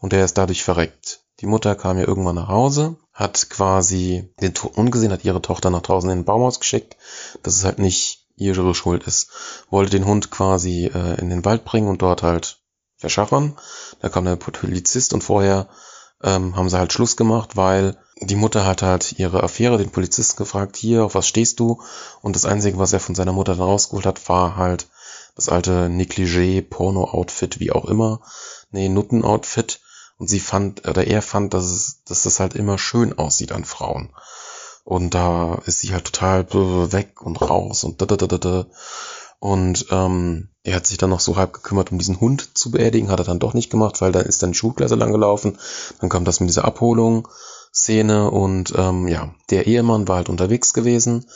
[0.00, 1.22] und der ist dadurch verreckt.
[1.40, 5.70] Die Mutter kam ja irgendwann nach Hause, hat quasi den Hund gesehen, hat ihre Tochter
[5.70, 6.96] nach draußen in den Baumhaus geschickt,
[7.42, 9.30] dass es halt nicht ihre Schuld ist.
[9.70, 12.60] Wollte den Hund quasi äh, in den Wald bringen und dort halt
[12.96, 13.56] verschachern.
[14.00, 15.68] Da kam der Polizist und vorher
[16.22, 20.36] ähm, haben sie halt Schluss gemacht, weil die Mutter hat halt ihre Affäre den Polizisten
[20.36, 21.80] gefragt, hier, auf was stehst du?
[22.20, 24.88] Und das Einzige, was er von seiner Mutter dann rausgeholt hat, war halt
[25.34, 28.20] das alte Negligé, Porno-Outfit, wie auch immer.
[28.70, 29.80] Nee, Nutten-Outfit.
[30.18, 33.64] Und sie fand, oder er fand, dass, es, dass das halt immer schön aussieht an
[33.64, 34.10] Frauen.
[34.82, 36.46] Und da ist sie halt total
[36.92, 38.66] weg und raus und da, da, da, da, da.
[39.38, 43.10] Und ähm, er hat sich dann noch so halb gekümmert, um diesen Hund zu beerdigen,
[43.10, 45.58] hat er dann doch nicht gemacht, weil dann ist dann die Schulklasse lang gelaufen.
[46.00, 47.28] Dann kam das mit dieser Abholung.
[47.72, 51.26] Szene und ähm, ja, der Ehemann war halt unterwegs gewesen,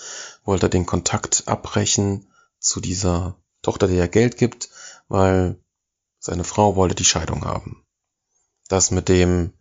[0.44, 2.26] wollte den Kontakt abbrechen
[2.58, 4.70] zu dieser Tochter, die er Geld gibt,
[5.08, 5.58] weil
[6.18, 7.84] seine Frau wollte die Scheidung haben.
[8.68, 9.52] Das mit dem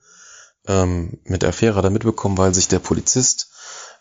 [0.67, 3.51] ähm, mit der Affäre da mitbekommen, weil sich der Polizist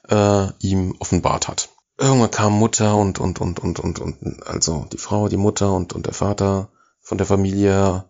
[0.09, 1.71] äh, ihm offenbart hat.
[1.97, 5.93] Irgendwann kam Mutter und und und und und und also die Frau, die Mutter und
[5.93, 8.05] und der Vater von der Familie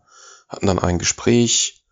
[0.48, 1.84] hatten dann ein Gespräch.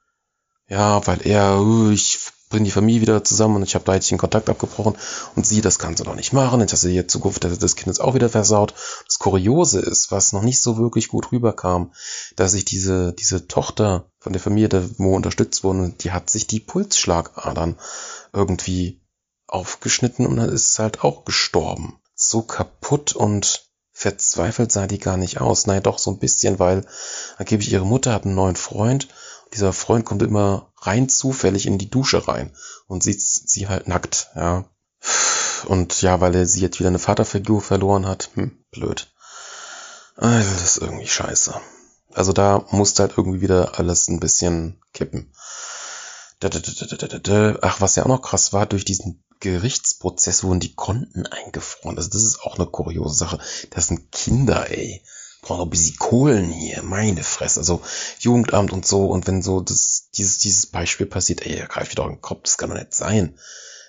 [0.68, 2.18] Ja, weil er, uh, ich
[2.48, 4.96] bringen die Familie wieder zusammen und ich habe da jetzt den Kontakt abgebrochen
[5.36, 8.14] und sie, das kannst du doch nicht machen, jetzt hast du Zukunft des Kindes auch
[8.14, 8.74] wieder versaut.
[9.06, 11.92] Das Kuriose ist, was noch nicht so wirklich gut rüberkam,
[12.36, 16.60] dass sich diese, diese Tochter von der Familie, wo unterstützt wurde, die hat sich die
[16.60, 17.76] Pulsschlagadern
[18.32, 19.00] irgendwie
[19.46, 21.98] aufgeschnitten und dann ist halt auch gestorben.
[22.14, 25.66] So kaputt und verzweifelt sah die gar nicht aus.
[25.66, 26.86] Nein, doch so ein bisschen, weil
[27.36, 29.08] angeblich ihre Mutter hat einen neuen Freund
[29.54, 32.54] dieser Freund kommt immer rein zufällig in die Dusche rein
[32.86, 34.64] und sieht sie halt nackt, ja.
[35.66, 39.12] Und ja, weil er sie jetzt wieder eine Vaterfigur verloren hat, hm, blöd.
[40.16, 41.60] Also, das ist irgendwie scheiße.
[42.14, 45.32] Also da musste halt irgendwie wieder alles ein bisschen kippen.
[47.62, 51.96] Ach, was ja auch noch krass war, durch diesen Gerichtsprozess wurden die Konten eingefroren.
[51.96, 53.38] Also das ist auch eine kuriose Sache.
[53.70, 55.02] Das sind Kinder, ey
[55.40, 57.82] brauche noch ein bisschen Kohlen hier, meine Fresse, also
[58.18, 62.06] Jugendamt und so, und wenn so das, dieses, dieses Beispiel passiert, ey, da greift doch
[62.06, 63.38] in den Kopf, das kann doch nicht sein.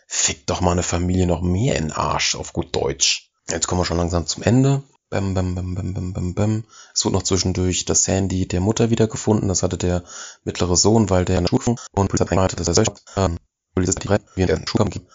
[0.07, 3.31] Fick doch mal eine Familie noch mehr in den Arsch, auf gut Deutsch.
[3.49, 4.83] Jetzt kommen wir schon langsam zum Ende.
[5.09, 6.63] Bam, bam, bam, bam, bam, bam, bam.
[6.93, 9.49] Es wurde noch zwischendurch das Handy der Mutter wiedergefunden.
[9.49, 10.03] Das hatte der
[10.43, 13.37] mittlere Sohn, weil der in der Schule und Polizei eingehalten, dass er solch ähm,
[13.73, 15.07] Polizei direkt wie in der Schule ging.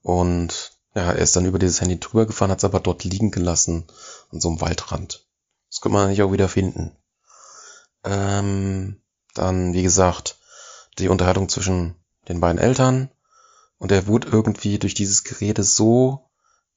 [0.00, 3.30] Und ja, er ist dann über dieses Handy drüber gefahren, hat es aber dort liegen
[3.30, 3.86] gelassen,
[4.30, 5.26] an so einem Waldrand.
[5.72, 6.94] Das könnte man nicht auch wieder finden.
[8.04, 9.00] Ähm,
[9.34, 10.36] dann, wie gesagt,
[10.98, 11.96] die Unterhaltung zwischen
[12.28, 13.08] den beiden Eltern.
[13.78, 16.28] Und er wurde irgendwie durch dieses Gerede so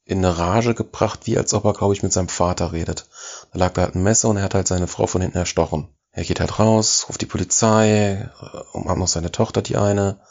[0.05, 3.09] in eine Rage gebracht, wie als ob er, glaube ich, mit seinem Vater redet.
[3.51, 5.89] Da lag da halt ein Messer und er hat halt seine Frau von hinten erstochen.
[6.11, 10.21] Er geht halt raus, ruft die Polizei, äh, umarmt noch seine Tochter, die eine.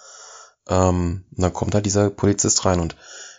[0.68, 2.96] Ähm, und dann kommt halt dieser Polizist rein und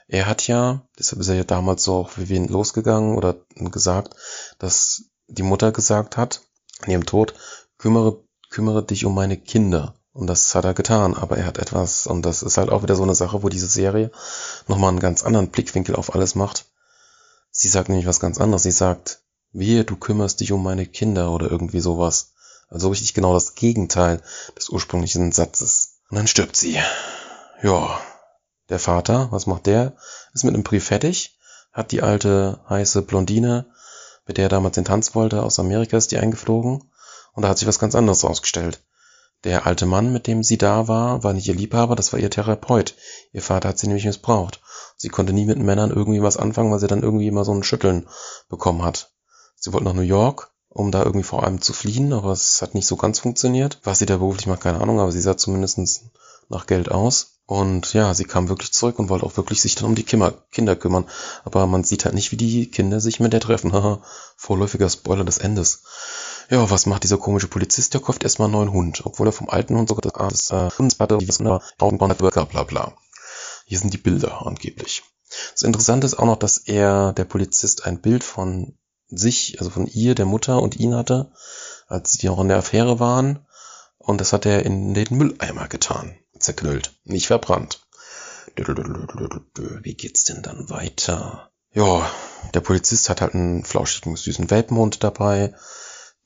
[0.07, 4.15] er hat ja, deshalb ist er ja damals so auch wie wen losgegangen oder gesagt,
[4.59, 6.41] dass die Mutter gesagt hat,
[6.81, 7.33] an ihrem Tod,
[7.77, 12.07] kümmere, kümmere dich um meine Kinder Und das hat er getan, aber er hat etwas,
[12.07, 14.11] und das ist halt auch wieder so eine Sache, wo diese Serie
[14.65, 16.67] nochmal einen ganz anderen Blickwinkel auf alles macht.
[17.51, 18.63] Sie sagt nämlich was ganz anderes.
[18.63, 19.19] Sie sagt,
[19.51, 22.31] wehe, du kümmerst dich um meine Kinder oder irgendwie sowas.
[22.69, 24.21] Also richtig genau das Gegenteil
[24.57, 25.99] des ursprünglichen Satzes.
[26.09, 26.79] Und dann stirbt sie.
[27.61, 27.99] Ja.
[28.69, 29.97] Der Vater, was macht der?
[30.33, 31.37] Ist mit einem Brief fertig,
[31.71, 33.65] hat die alte heiße Blondine,
[34.25, 36.83] mit der er damals den Tanz wollte, aus Amerika ist die eingeflogen.
[37.33, 38.81] Und da hat sich was ganz anderes ausgestellt.
[39.43, 42.31] Der alte Mann, mit dem sie da war, war nicht ihr Liebhaber, das war ihr
[42.31, 42.95] Therapeut.
[43.31, 44.61] Ihr Vater hat sie nämlich missbraucht.
[44.97, 47.63] Sie konnte nie mit Männern irgendwie was anfangen, weil sie dann irgendwie immer so ein
[47.63, 48.07] Schütteln
[48.49, 49.11] bekommen hat.
[49.55, 52.73] Sie wollte nach New York, um da irgendwie vor allem zu fliehen, aber es hat
[52.73, 53.79] nicht so ganz funktioniert.
[53.83, 55.79] Was sie da beruflich macht, keine Ahnung, aber sie sah zumindest
[56.49, 57.34] nach Geld aus.
[57.47, 60.75] Und ja, sie kam wirklich zurück und wollte auch wirklich sich dann um die Kinder
[60.75, 61.05] kümmern.
[61.43, 63.71] Aber man sieht halt nicht, wie die Kinder sich mit der treffen.
[63.71, 64.01] Haha,
[64.35, 65.83] vorläufiger Spoiler des Endes.
[66.49, 67.93] Ja, was macht dieser komische Polizist?
[67.93, 71.17] Der kauft erstmal einen neuen Hund, obwohl er vom alten Hund sogar das äh, Hundspatte,
[71.17, 72.93] die wissen, bla bla.
[73.65, 75.03] Hier sind die Bilder angeblich.
[75.53, 78.77] Das Interessante ist auch noch, dass er, der Polizist, ein Bild von
[79.07, 81.31] sich, also von ihr, der Mutter und ihn hatte,
[81.87, 83.45] als sie noch in der Affäre waren.
[83.97, 86.15] Und das hat er in den Mülleimer getan.
[86.45, 86.93] Zerknüllt.
[87.03, 87.85] Nicht verbrannt.
[88.55, 91.49] Wie geht's denn dann weiter?
[91.73, 92.09] Ja,
[92.53, 95.53] der Polizist hat halt einen flauschigen, süßen Welpenhund dabei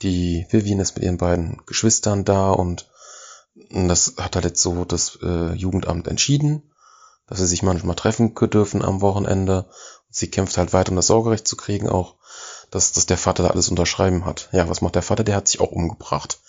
[0.01, 2.89] die Vivian ist mit ihren beiden Geschwistern da und
[3.69, 6.71] das hat halt jetzt so das äh, Jugendamt entschieden,
[7.27, 9.69] dass sie sich manchmal treffen dürfen am Wochenende.
[10.09, 12.15] Sie kämpft halt weiter, um das Sorgerecht zu kriegen, auch
[12.71, 14.49] dass, dass der Vater da alles unterschreiben hat.
[14.51, 15.23] Ja, was macht der Vater?
[15.23, 16.39] Der hat sich auch umgebracht.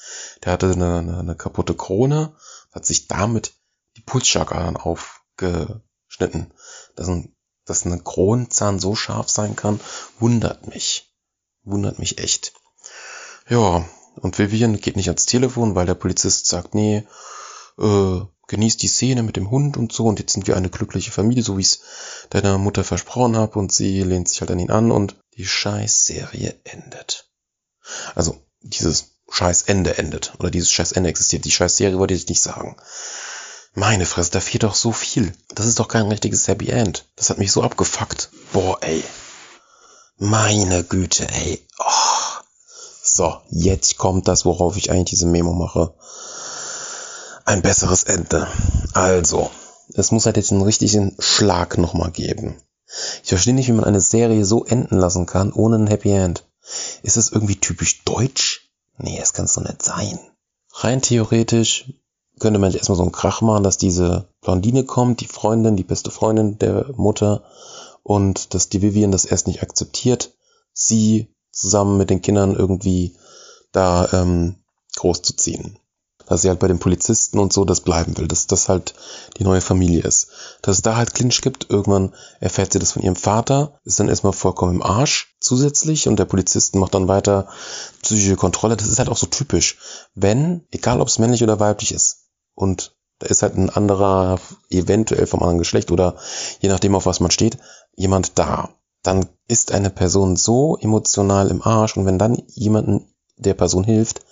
[0.45, 2.35] Der hatte eine, eine, eine kaputte Krone,
[2.73, 3.55] hat sich damit
[4.01, 6.53] die Pulsschlagader aufgeschnitten.
[6.97, 7.35] Dass ein,
[7.65, 9.81] dass ein Kronenzahn so scharf sein kann,
[10.19, 11.15] wundert mich.
[11.63, 12.53] Wundert mich echt.
[13.49, 13.85] Ja,
[14.17, 17.07] und Vivian geht nicht ans Telefon, weil der Polizist sagt, nee,
[17.79, 21.13] äh, genießt die Szene mit dem Hund und so und jetzt sind wir eine glückliche
[21.13, 21.81] Familie, so wie es
[22.31, 26.59] deiner Mutter versprochen habe und sie lehnt sich halt an ihn an und die Scheißserie
[26.65, 27.31] endet.
[28.15, 31.45] Also, dieses Scheißende endet oder dieses Scheißende existiert.
[31.45, 32.77] Die Scheißserie wollte ich nicht sagen.
[33.75, 35.33] Meine Fresse, da fehlt doch so viel.
[35.55, 37.07] Das ist doch kein richtiges Happy End.
[37.17, 38.31] Das hat mich so abgefuckt.
[38.53, 39.05] Boah, ey.
[40.19, 41.67] Meine Güte, ey.
[41.79, 42.41] Oh.
[43.03, 45.95] So, jetzt kommt das, worauf ich eigentlich diese Memo mache.
[47.45, 48.47] Ein besseres Ende.
[48.93, 49.51] Also,
[49.95, 52.61] es muss halt jetzt einen richtigen Schlag nochmal geben.
[53.23, 56.45] Ich verstehe nicht, wie man eine Serie so enden lassen kann, ohne ein Happy End.
[57.03, 58.71] Ist das irgendwie typisch deutsch?
[58.99, 60.19] Nee, das kann es doch nicht sein.
[60.73, 61.93] Rein theoretisch
[62.41, 66.11] könnte man erstmal so einen Krach machen, dass diese Blondine kommt, die Freundin, die beste
[66.11, 67.45] Freundin der Mutter,
[68.03, 70.33] und dass die Vivian das erst nicht akzeptiert.
[70.73, 73.15] Sie zusammen mit den Kindern irgendwie
[73.73, 74.57] da ähm,
[74.97, 75.79] großzuziehen.
[76.27, 78.95] Dass sie halt bei den Polizisten und so das bleiben will, dass das halt
[79.39, 80.29] die neue Familie ist.
[80.63, 84.09] Dass es da halt Clinch gibt, irgendwann erfährt sie das von ihrem Vater, ist dann
[84.09, 87.49] erstmal vollkommen im Arsch zusätzlich und der Polizisten macht dann weiter
[88.03, 88.77] psychische Kontrolle.
[88.77, 89.79] Das ist halt auch so typisch.
[90.15, 92.20] Wenn, egal ob es männlich oder weiblich ist,
[92.61, 94.39] und da ist halt ein anderer,
[94.71, 96.17] eventuell vom anderen Geschlecht oder
[96.61, 97.59] je nachdem, auf was man steht,
[97.95, 98.71] jemand da
[99.03, 104.23] dann ist eine Person so emotional im Arsch und wenn dann jemanden der Person hilft,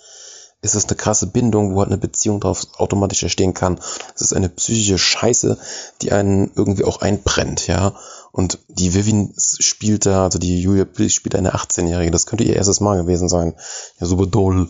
[0.61, 3.79] ist es eine krasse Bindung, wo halt eine Beziehung darauf automatisch entstehen kann.
[4.13, 5.57] Es ist eine psychische Scheiße,
[6.01, 7.95] die einen irgendwie auch einbrennt, ja.
[8.31, 12.81] Und die Vivian spielt da, also die Julia spielt eine 18-Jährige, das könnte ihr erstes
[12.81, 13.55] Mal gewesen sein.
[13.99, 14.69] Ja, super doll.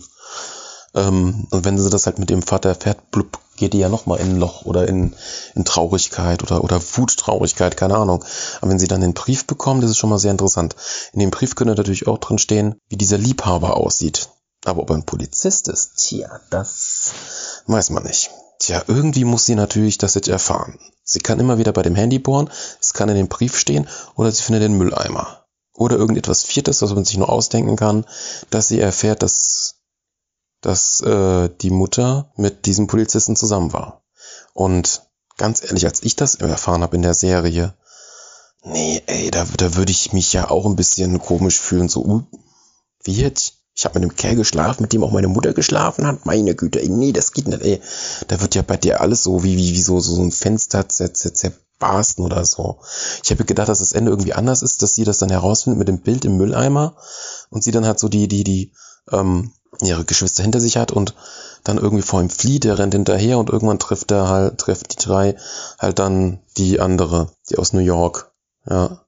[0.94, 4.20] Ähm, und wenn sie das halt mit dem Vater erfährt, blub, geht die ja nochmal
[4.20, 5.14] in ein Loch oder in,
[5.54, 8.24] in Traurigkeit oder, oder Wuttraurigkeit, keine Ahnung.
[8.60, 10.74] Aber wenn sie dann den Brief bekommen, das ist schon mal sehr interessant.
[11.12, 14.30] In dem Brief könnte natürlich auch drin stehen, wie dieser Liebhaber aussieht.
[14.64, 17.12] Aber ob er ein Polizist ist, tja, das
[17.66, 18.30] weiß man nicht.
[18.58, 20.78] Tja, irgendwie muss sie natürlich das jetzt erfahren.
[21.02, 22.50] Sie kann immer wieder bei dem Handy bohren,
[22.80, 25.44] es kann in dem Brief stehen oder sie findet den Mülleimer.
[25.72, 28.04] Oder irgendetwas Viertes, was man sich nur ausdenken kann,
[28.50, 29.79] dass sie erfährt, dass
[30.60, 34.02] dass äh, die Mutter mit diesem Polizisten zusammen war.
[34.52, 35.02] Und
[35.36, 37.74] ganz ehrlich, als ich das erfahren habe in der Serie,
[38.62, 42.22] nee, ey, da, da würde ich mich ja auch ein bisschen komisch fühlen, so, uh,
[43.04, 43.54] wie jetzt?
[43.74, 46.26] Ich habe mit dem Kerl geschlafen, mit dem auch meine Mutter geschlafen hat.
[46.26, 47.80] Meine Güte, ey, nee, das geht nicht, ey.
[48.28, 52.24] Da wird ja bei dir alles so wie, wie, wie so, so ein Fenster zerbarsten
[52.24, 52.80] oder so.
[53.22, 55.88] Ich habe gedacht, dass das Ende irgendwie anders ist, dass sie das dann herausfindet mit
[55.88, 56.96] dem Bild im Mülleimer
[57.48, 58.74] und sie dann halt so die, die, die,
[59.12, 61.14] ähm, ihre Geschwister hinter sich hat und
[61.64, 65.04] dann irgendwie vor ihm flieht, er rennt hinterher und irgendwann trifft er halt, trifft die
[65.04, 65.36] drei
[65.78, 68.32] halt dann die andere, die aus New York,
[68.68, 69.04] ja.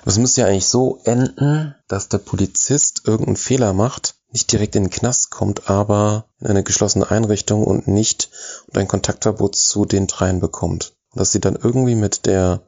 [0.00, 4.76] Aber es müsste ja eigentlich so enden, dass der Polizist irgendeinen Fehler macht nicht direkt
[4.76, 8.30] in den Knast kommt, aber in eine geschlossene Einrichtung und nicht
[8.66, 10.94] und ein Kontaktverbot zu den dreien bekommt.
[11.14, 12.60] Dass sie dann irgendwie mit der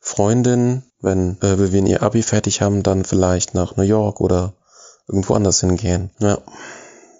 [0.00, 4.54] Freundin, wenn äh, wir ihr Abi fertig haben, dann vielleicht nach New York oder
[5.06, 6.10] irgendwo anders hingehen.
[6.18, 6.38] Ja.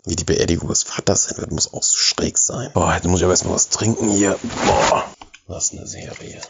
[0.05, 2.71] Wie die Beerdigung des Vaters sein wird, muss auch so schräg sein.
[2.73, 4.39] Boah, jetzt muss ich aber erstmal was trinken hier.
[4.67, 5.05] Boah.
[5.47, 6.41] Was eine Serie.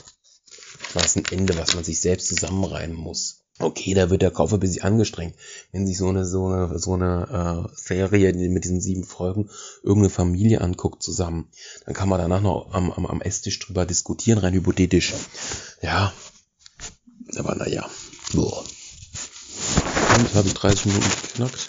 [0.94, 3.38] Was ein Ende, was man sich selbst zusammenreimen muss.
[3.60, 5.34] Okay, da wird der Kauf ein bisschen angestrengt.
[5.72, 9.50] Wenn sich so eine, so eine, so eine äh, Serie mit diesen sieben Folgen
[9.82, 11.50] irgendeine Familie anguckt zusammen,
[11.84, 15.14] dann kann man danach noch am, am, am Esstisch drüber diskutieren, rein hypothetisch.
[15.82, 16.12] Ja.
[17.36, 17.88] Aber naja.
[18.32, 18.64] Boah.
[20.18, 21.68] Und habe ich 30 Minuten geknackt.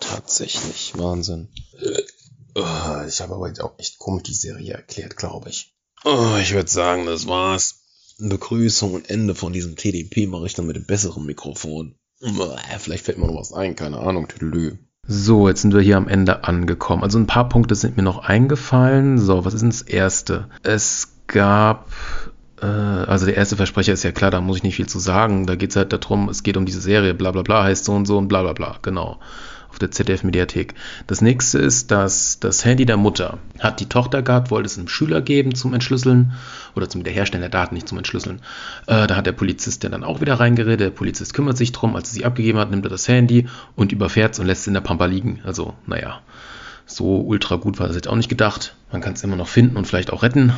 [0.00, 0.92] Tatsächlich.
[0.96, 1.48] Wahnsinn.
[1.80, 5.74] Äh, ich habe aber jetzt auch echt komisch die Serie erklärt, glaube ich.
[6.04, 7.80] Oh, ich würde sagen, das war's.
[8.18, 11.94] Begrüßung und Ende von diesem TDP mache ich dann mit dem besseren Mikrofon.
[12.78, 14.78] Vielleicht fällt mir noch was ein, keine Ahnung, Tüdelü.
[15.06, 17.02] So, jetzt sind wir hier am Ende angekommen.
[17.02, 19.18] Also ein paar Punkte sind mir noch eingefallen.
[19.18, 20.50] So, was ist denn das erste?
[20.62, 21.90] Es gab,
[22.66, 25.46] also der erste Versprecher ist ja klar, da muss ich nicht viel zu sagen.
[25.46, 27.92] Da geht es halt darum, es geht um diese Serie, bla bla bla, heißt so
[27.92, 29.18] und so und bla bla bla, genau
[29.70, 30.74] auf der ZDF-Mediathek.
[31.06, 34.88] Das nächste ist, dass das Handy der Mutter hat die Tochter gehabt, wollte es einem
[34.88, 36.32] Schüler geben zum Entschlüsseln
[36.74, 38.40] oder zum Wiederherstellen der Daten, nicht zum Entschlüsseln.
[38.86, 40.80] Äh, da hat der Polizist dann auch wieder reingeredet.
[40.80, 43.92] Der Polizist kümmert sich drum, als er sie abgegeben hat, nimmt er das Handy und
[43.92, 45.40] überfährt es und lässt es in der Pampa liegen.
[45.44, 46.20] Also, naja,
[46.86, 48.74] so ultra gut war das jetzt auch nicht gedacht.
[48.90, 50.52] Man kann es immer noch finden und vielleicht auch retten.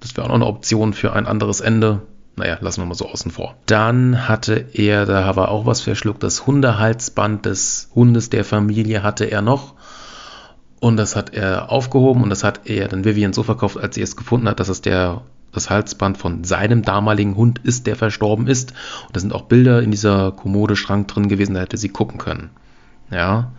[0.00, 2.02] Das wäre auch noch eine Option für ein anderes Ende.
[2.36, 3.56] Naja, lassen wir mal so außen vor.
[3.66, 9.24] Dann hatte er, da war auch was verschluckt, das Hundehalsband des Hundes der Familie hatte
[9.24, 9.74] er noch.
[10.80, 14.02] Und das hat er aufgehoben und das hat er dann Vivian so verkauft, als sie
[14.02, 18.46] es gefunden hat, dass es der das Halsband von seinem damaligen Hund ist, der verstorben
[18.46, 18.72] ist.
[19.06, 22.18] Und da sind auch Bilder in dieser Kommode Schrank drin gewesen, da hätte sie gucken
[22.18, 22.50] können.
[23.10, 23.52] Ja.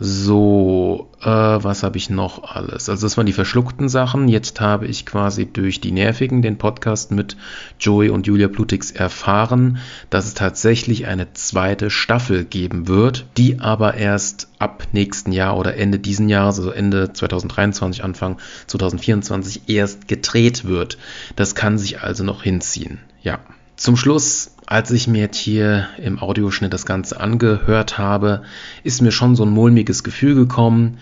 [0.00, 2.88] So, äh, was habe ich noch alles?
[2.88, 4.28] Also das waren die verschluckten Sachen.
[4.28, 7.36] Jetzt habe ich quasi durch die Nervigen den Podcast mit
[7.80, 13.94] Joey und Julia Plutix erfahren, dass es tatsächlich eine zweite Staffel geben wird, die aber
[13.94, 20.64] erst ab nächsten Jahr oder Ende diesen Jahres, also Ende 2023, Anfang 2024 erst gedreht
[20.64, 20.96] wird.
[21.34, 23.00] Das kann sich also noch hinziehen.
[23.20, 23.40] Ja.
[23.78, 28.42] Zum Schluss als ich mir jetzt hier im Audioschnitt das Ganze angehört habe,
[28.84, 30.98] ist mir schon so ein mulmiges Gefühl gekommen.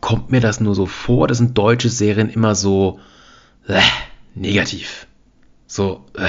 [0.00, 1.26] Kommt mir das nur so vor?
[1.26, 3.00] Das sind deutsche Serien immer so
[3.68, 3.80] äh,
[4.34, 5.06] negativ.
[5.66, 6.28] So, äh,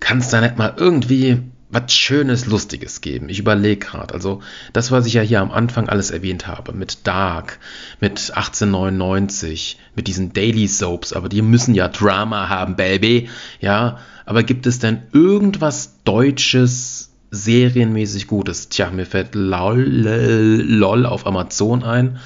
[0.00, 3.30] kann es da nicht mal irgendwie was Schönes, Lustiges geben?
[3.30, 4.12] Ich überlege gerade.
[4.12, 4.42] Also,
[4.74, 7.58] das, was ich ja hier am Anfang alles erwähnt habe, mit Dark,
[7.98, 13.30] mit 1899, mit diesen Daily Soaps, aber die müssen ja Drama haben, Baby.
[13.60, 18.68] Ja, aber gibt es denn irgendwas Deutsches, serienmäßig Gutes?
[18.68, 22.18] Tja, mir fällt LOL, LOL auf Amazon ein.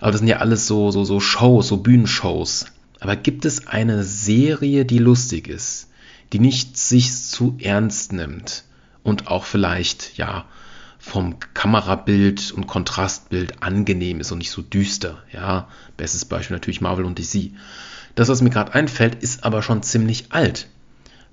[0.00, 2.64] Aber das sind ja alles so, so, so Shows, so Bühnenshows.
[3.00, 5.90] Aber gibt es eine Serie, die lustig ist,
[6.32, 8.64] die nicht sich zu ernst nimmt
[9.06, 10.44] und auch vielleicht, ja,
[10.98, 15.18] vom Kamerabild und Kontrastbild angenehm ist und nicht so düster.
[15.32, 17.52] Ja, bestes Beispiel natürlich Marvel und DC.
[18.16, 20.66] Das, was mir gerade einfällt, ist aber schon ziemlich alt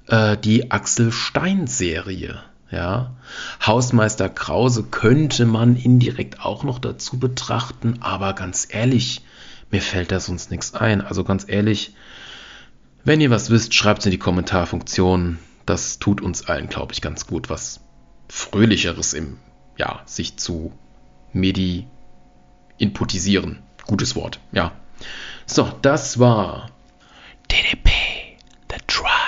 [0.08, 2.40] äh, die Axel Stein-Serie.
[2.70, 3.16] Ja,
[3.66, 9.22] Hausmeister Krause könnte man indirekt auch noch dazu betrachten, aber ganz ehrlich,
[9.72, 11.02] mir fällt da sonst nichts ein.
[11.02, 11.94] Also ganz ehrlich,
[13.04, 15.40] wenn ihr was wisst, schreibt es in die Kommentarfunktion.
[15.65, 17.80] Das tut uns allen, glaube ich, ganz gut, was
[18.30, 19.38] Fröhlicheres im,
[19.78, 20.73] ja, sich zu
[21.32, 21.88] medi
[22.78, 23.60] inputisieren.
[23.86, 24.71] Gutes Wort, ja.
[25.45, 26.69] So, das war
[27.49, 27.91] DDP,
[28.69, 29.23] The Tribe.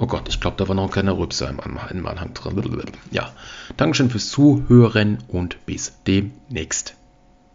[0.00, 1.58] Oh Gott, ich glaube, da war noch ein kleiner Rübser im,
[1.90, 2.84] im Anhang drin.
[3.10, 3.32] Ja,
[3.76, 6.94] Dankeschön fürs Zuhören und bis demnächst.